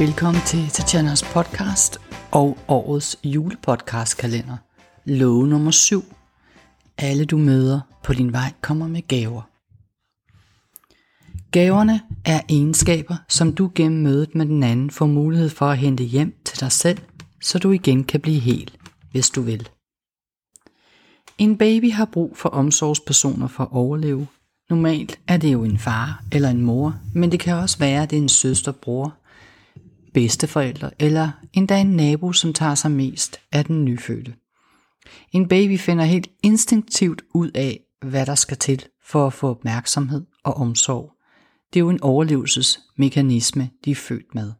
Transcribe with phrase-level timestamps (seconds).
[0.00, 2.00] Velkommen til Tatjanas podcast
[2.32, 4.56] og årets julepodcastkalender.
[5.04, 6.04] Love nummer 7.
[6.98, 9.42] Alle du møder på din vej kommer med gaver.
[11.50, 16.04] Gaverne er egenskaber, som du gennem mødet med den anden får mulighed for at hente
[16.04, 16.98] hjem til dig selv,
[17.42, 18.70] så du igen kan blive hel,
[19.10, 19.68] hvis du vil.
[21.38, 24.26] En baby har brug for omsorgspersoner for at overleve.
[24.70, 28.10] Normalt er det jo en far eller en mor, men det kan også være, at
[28.10, 29.16] det er en søster, bror,
[30.14, 34.34] bedsteforældre eller endda en nabo, som tager sig mest af den nyfødte.
[35.32, 40.26] En baby finder helt instinktivt ud af, hvad der skal til for at få opmærksomhed
[40.44, 41.12] og omsorg.
[41.72, 44.52] Det er jo en overlevelsesmekanisme, de er født med.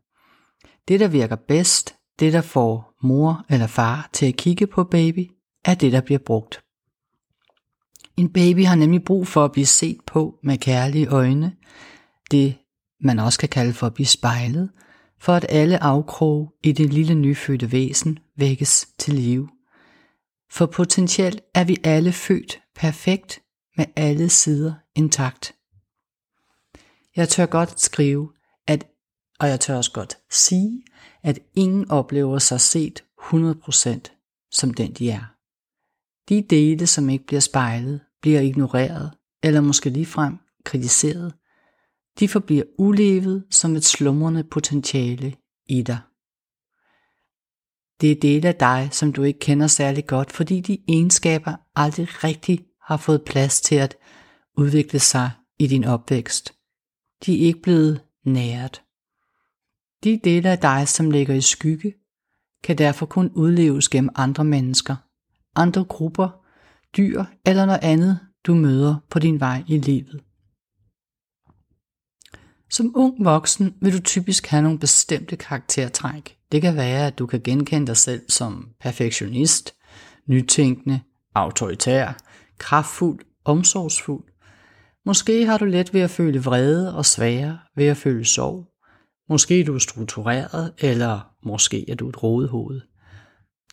[0.89, 5.31] Det, der virker bedst, det der får mor eller far til at kigge på baby,
[5.65, 6.61] er det, der bliver brugt.
[8.17, 11.57] En baby har nemlig brug for at blive set på med kærlige øjne,
[12.31, 12.57] det
[13.01, 14.71] man også kan kalde for at blive spejlet,
[15.21, 19.49] for at alle afkroge i det lille nyfødte væsen vækkes til live.
[20.51, 23.43] For potentielt er vi alle født perfekt
[23.77, 25.55] med alle sider intakt.
[27.17, 28.33] Jeg tør godt skrive,
[28.67, 28.87] at,
[29.41, 30.85] og jeg tør også godt sige,
[31.23, 34.17] at ingen oplever sig set 100%
[34.51, 35.35] som den de er.
[36.29, 39.11] De dele, som ikke bliver spejlet, bliver ignoreret,
[39.43, 41.35] eller måske ligefrem kritiseret,
[42.19, 45.35] de forbliver ulevet som et slumrende potentiale
[45.67, 45.99] i dig.
[48.01, 52.25] Det er dele af dig, som du ikke kender særlig godt, fordi de egenskaber aldrig
[52.25, 53.97] rigtig har fået plads til at
[54.57, 56.55] udvikle sig i din opvækst.
[57.27, 58.83] De er ikke blevet næret.
[60.05, 61.95] De dele af dig, som ligger i skygge,
[62.63, 64.97] kan derfor kun udleves gennem andre mennesker,
[65.57, 66.29] andre grupper,
[66.97, 70.25] dyr eller noget andet, du møder på din vej i livet.
[72.71, 76.37] Som ung voksen vil du typisk have nogle bestemte karaktertræk.
[76.53, 79.75] Det kan være, at du kan genkende dig selv som perfektionist,
[80.27, 81.01] nytænkende,
[81.35, 82.13] autoritær,
[82.59, 84.25] kraftfuld, omsorgsfuld.
[85.07, 88.67] Måske har du let ved at føle vrede og svære ved at føle sorg.
[89.29, 92.81] Måske er du struktureret, eller måske er du et rodehoved.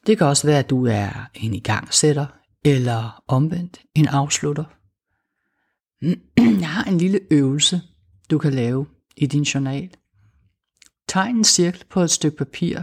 [0.08, 2.26] Det kan også være, at du er en igangsætter,
[2.66, 4.64] eller omvendt en afslutter.
[6.62, 7.82] Jeg har en lille øvelse,
[8.32, 8.86] du kan lave
[9.18, 9.90] i din journal.
[11.08, 12.80] Tegn en cirkel på et stykke papir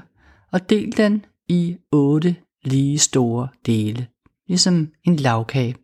[0.52, 4.06] og del den i otte lige store dele,
[4.48, 5.76] ligesom en lavkage.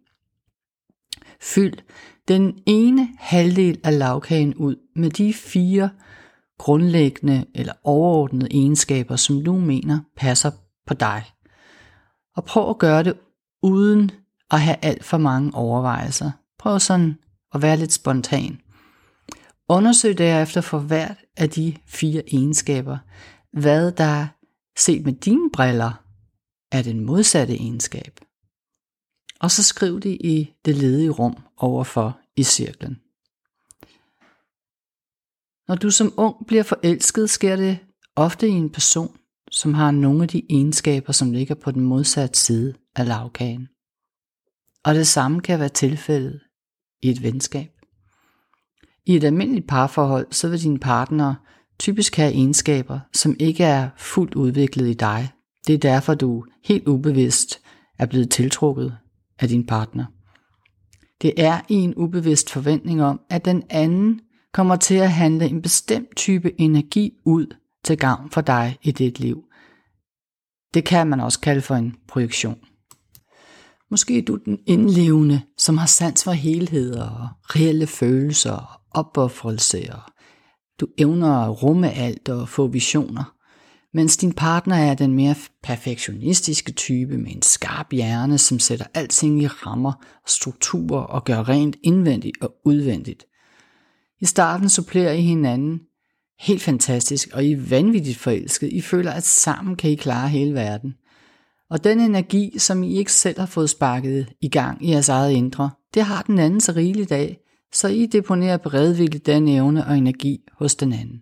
[1.41, 1.79] Fyld
[2.29, 5.91] den ene halvdel af lavkagen ud med de fire
[6.59, 10.51] grundlæggende eller overordnede egenskaber, som du mener passer
[10.87, 11.25] på dig.
[12.37, 13.17] Og prøv at gøre det
[13.63, 14.11] uden
[14.51, 16.31] at have alt for mange overvejelser.
[16.59, 17.19] Prøv sådan
[17.55, 18.61] at være lidt spontan.
[19.71, 22.99] Undersøg derefter for hvert af de fire egenskaber,
[23.53, 24.27] hvad der
[24.79, 26.05] set med dine briller
[26.73, 28.21] er den modsatte egenskab.
[29.41, 32.95] Og så skriv det i det ledige rum overfor i cirklen.
[35.69, 37.79] Når du som ung bliver forelsket, sker det
[38.17, 39.17] ofte i en person,
[39.51, 43.69] som har nogle af de egenskaber, som ligger på den modsatte side af lavkagen.
[44.85, 46.41] Og det samme kan være tilfældet
[47.03, 47.80] i et venskab.
[49.07, 51.35] I et almindeligt parforhold, så vil din partner
[51.79, 55.29] typisk have egenskaber, som ikke er fuldt udviklet i dig.
[55.67, 57.61] Det er derfor, du helt ubevidst
[57.99, 58.97] er blevet tiltrukket
[59.39, 60.05] af din partner.
[61.23, 64.21] Det er i en ubevidst forventning om, at den anden
[64.53, 67.47] kommer til at handle en bestemt type energi ud
[67.85, 69.45] til gavn for dig i dit liv.
[70.75, 72.59] Det kan man også kalde for en projektion.
[73.91, 80.13] Måske er du den indlevende, som har sans for helheder og reelle følelser opoffrelse, og
[80.81, 83.35] du evner at rumme alt og få visioner,
[83.95, 89.43] mens din partner er den mere perfektionistiske type med en skarp hjerne, som sætter alting
[89.43, 93.25] i rammer og strukturer og gør rent indvendigt og udvendigt.
[94.21, 95.81] I starten supplerer I hinanden
[96.41, 98.73] helt fantastisk, og I er vanvittigt forelsket.
[98.73, 100.95] I føler, at sammen kan I klare hele verden.
[101.71, 105.33] Og den energi, som I ikke selv har fået sparket i gang i jeres eget
[105.33, 107.39] indre, det har den anden så rigeligt af,
[107.73, 111.21] så I deponerer beredvilligt den evne og energi hos den anden.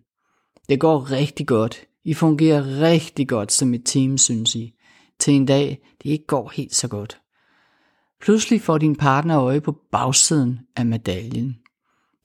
[0.68, 1.84] Det går rigtig godt.
[2.04, 4.74] I fungerer rigtig godt som et team, synes I.
[5.18, 7.20] Til en dag, det ikke går helt så godt.
[8.20, 11.56] Pludselig får din partner øje på bagsiden af medaljen.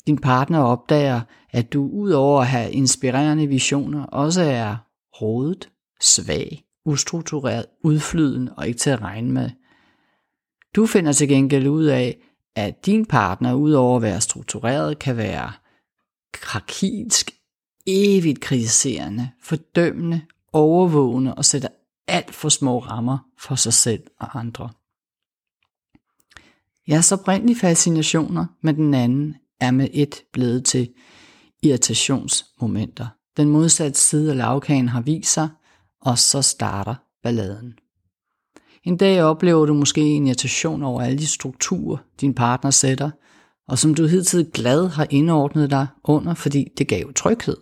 [0.08, 1.22] Din partner opdager,
[1.52, 4.76] at du udover at have inspirerende visioner, også er
[5.22, 5.70] rodet,
[6.02, 9.50] svag, ustruktureret, udflydende og ikke til at regne med.
[10.76, 12.18] Du finder til gengæld ud af,
[12.56, 15.52] at din partner, udover at være struktureret, kan være
[16.34, 17.32] krakilsk,
[17.88, 20.22] evigt kritiserende, fordømmende,
[20.54, 21.70] overvågende og sætter
[22.08, 24.70] alt for små rammer for sig selv og andre.
[26.88, 30.94] Jeres oprindelige fascinationer med den anden er med et blevet til
[31.64, 33.08] irritationsmomenter.
[33.38, 35.50] Den modsatte side af lavkagen har vist sig,
[36.06, 37.74] og så starter balladen.
[38.84, 43.12] En dag oplever du måske en irritation over alle de strukturer, din partner sætter,
[43.68, 47.58] og som du hidtil glad har indordnet dig under, fordi det gav tryghed.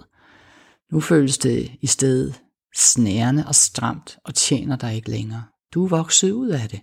[0.92, 2.42] Nu føles det i stedet
[2.76, 5.44] snærende og stramt og tjener dig ikke længere.
[5.74, 6.82] Du er vokset ud af det.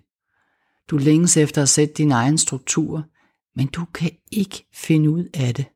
[0.91, 3.05] Du længes efter at sætte din egen struktur,
[3.57, 5.67] men du kan ikke finde ud af det.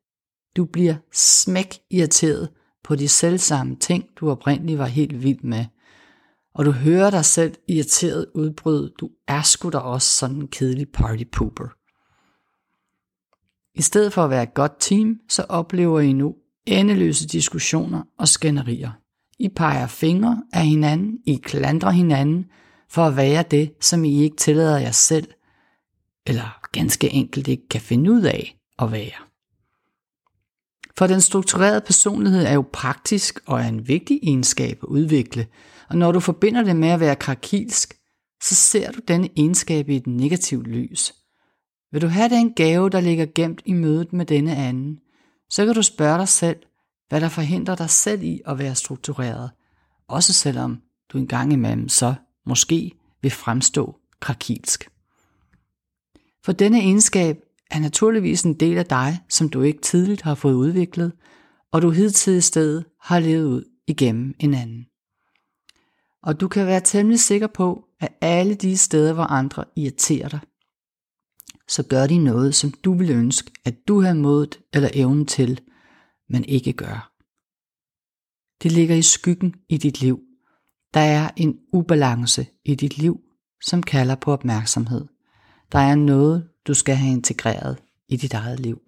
[0.57, 2.49] Du bliver smæk irriteret
[2.83, 5.65] på de selvsamme ting, du oprindeligt var helt vild med.
[6.53, 10.87] Og du hører dig selv irriteret udbryde, du er sgu da også sådan en kedelig
[10.93, 11.67] party pooper.
[13.75, 16.35] I stedet for at være et godt team, så oplever I nu
[16.65, 18.91] endeløse diskussioner og skænderier.
[19.39, 22.45] I peger fingre af hinanden, I klandrer hinanden
[22.89, 25.27] for at være det, som I ikke tillader jer selv,
[26.27, 29.32] eller ganske enkelt ikke kan finde ud af at være.
[30.97, 35.47] For den strukturerede personlighed er jo praktisk og er en vigtig egenskab at udvikle,
[35.89, 37.97] og når du forbinder det med at være krakilsk,
[38.43, 41.13] så ser du denne egenskab i et negativt lys.
[41.91, 44.99] Vil du have den gave, der ligger gemt i mødet med denne anden,
[45.49, 46.57] så kan du spørge dig selv,
[47.09, 49.51] hvad der forhindrer dig selv i at være struktureret,
[50.07, 52.13] også selvom du engang imellem så
[52.45, 52.91] måske
[53.21, 54.89] vil fremstå krakilsk.
[56.45, 57.37] For denne egenskab
[57.73, 61.11] er naturligvis en del af dig, som du ikke tidligt har fået udviklet,
[61.71, 64.85] og du hidtil i stedet har levet ud igennem en anden.
[66.23, 70.39] Og du kan være temmelig sikker på, at alle de steder, hvor andre irriterer dig,
[71.67, 75.61] så gør de noget, som du vil ønske, at du har modet eller evnen til,
[76.29, 77.13] men ikke gør.
[78.63, 80.19] Det ligger i skyggen i dit liv.
[80.93, 83.19] Der er en ubalance i dit liv,
[83.61, 85.05] som kalder på opmærksomhed.
[85.71, 87.77] Der er noget, du skal have integreret
[88.09, 88.81] i dit eget liv.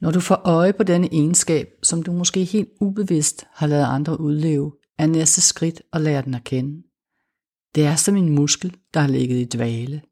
[0.00, 4.20] Når du får øje på denne egenskab, som du måske helt ubevidst har lavet andre
[4.20, 6.82] udleve, er næste skridt at lære den at kende.
[7.74, 10.02] Det er som en muskel, der har ligget i dvale.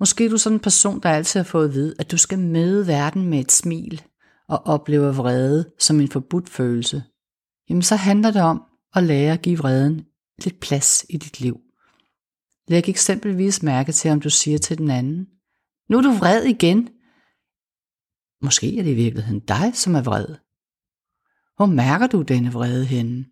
[0.00, 2.38] Måske er du sådan en person, der altid har fået at vide, at du skal
[2.38, 4.02] møde verden med et smil
[4.48, 7.02] og opleve vrede som en forbudt følelse.
[7.68, 8.62] Jamen så handler det om
[8.94, 10.06] at lære at give vreden
[10.44, 11.60] lidt plads i dit liv.
[12.68, 15.26] Læg eksempelvis mærke til, om du siger til den anden,
[15.88, 16.88] nu er du vred igen.
[18.42, 20.26] Måske er det i virkeligheden dig, som er vred.
[21.56, 23.26] Hvor mærker du denne vrede henne?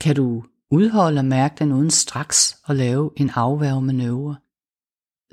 [0.00, 4.36] Kan du udholde og mærke den uden straks at lave en afværgemanøvre?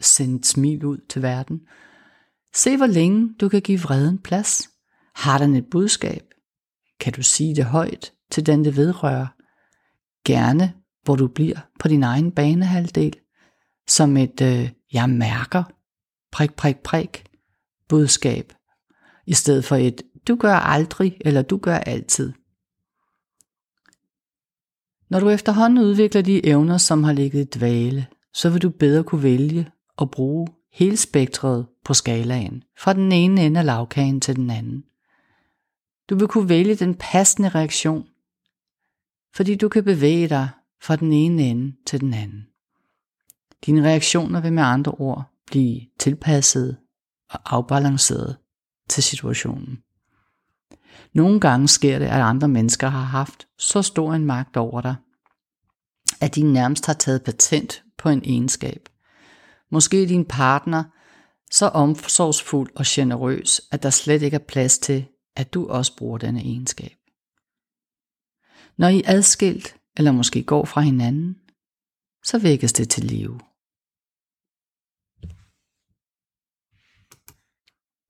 [0.02, 1.62] Send et smil ud til verden.
[2.56, 4.70] Se hvor længe du kan give vreden plads.
[5.16, 6.24] Har den et budskab?
[7.00, 9.28] Kan du sige det højt til den det vedrører?
[10.26, 10.74] Gerne
[11.04, 13.16] hvor du bliver på din egen banehalvdel
[13.88, 15.64] som et øh, jeg mærker,
[16.32, 17.24] prik, prik, prik,
[17.88, 18.54] budskab,
[19.26, 22.34] i stedet for et du gør aldrig, eller du gør altid.
[25.10, 29.04] Når du efterhånden udvikler de evner, som har ligget i dvale, så vil du bedre
[29.04, 29.70] kunne vælge
[30.02, 34.84] at bruge hele spektret på skalaen, fra den ene ende af lavkagen til den anden.
[36.10, 38.08] Du vil kunne vælge den passende reaktion,
[39.36, 40.50] fordi du kan bevæge dig
[40.82, 42.48] fra den ene ende til den anden.
[43.66, 46.78] Dine reaktioner vil med andre ord blive tilpasset
[47.30, 48.38] og afbalanceret
[48.90, 49.78] til situationen.
[51.14, 54.96] Nogle gange sker det, at andre mennesker har haft så stor en magt over dig,
[56.22, 58.90] at de nærmest har taget patent på en egenskab.
[59.72, 60.84] Måske er din partner
[61.52, 66.18] så omsorgsfuld og generøs, at der slet ikke er plads til, at du også bruger
[66.18, 66.98] denne egenskab.
[68.78, 71.36] Når I er adskilt, eller måske går fra hinanden,
[72.26, 73.40] så vækkes det til live.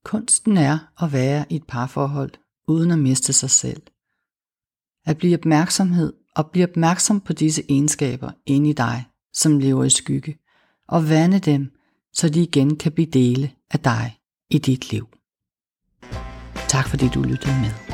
[0.06, 2.32] Kunsten er at være i et parforhold
[2.68, 3.82] uden at miste sig selv.
[5.06, 9.90] At blive opmærksomhed og blive opmærksom på disse egenskaber inde i dig, som lever i
[9.90, 10.38] skygge,
[10.88, 11.72] og vande dem,
[12.14, 14.20] så de igen kan blive dele af dig
[14.50, 15.08] i dit liv.
[16.68, 17.85] Tak fordi du lyttede med.